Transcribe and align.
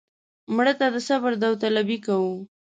مړه 0.55 0.73
ته 0.79 0.85
د 0.93 0.95
صبر 1.07 1.31
داوطلبي 1.41 1.97
کوو 2.05 2.33